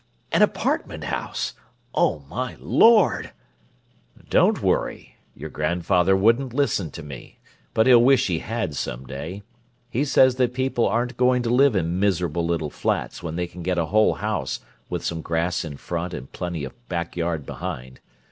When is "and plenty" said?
16.15-16.63